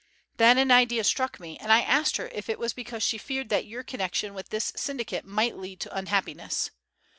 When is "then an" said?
0.37-0.71